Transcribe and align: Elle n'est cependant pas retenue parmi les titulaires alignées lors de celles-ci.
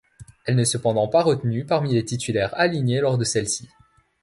Elle 0.45 0.55
n'est 0.55 0.65
cependant 0.65 1.07
pas 1.07 1.21
retenue 1.21 1.63
parmi 1.63 1.93
les 1.93 2.03
titulaires 2.03 2.57
alignées 2.59 3.01
lors 3.01 3.19
de 3.19 3.23
celles-ci. 3.23 3.69